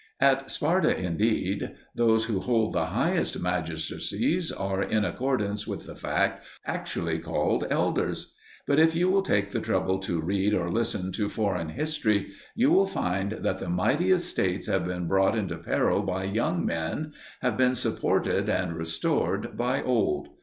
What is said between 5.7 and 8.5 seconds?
the fact actually called "elders."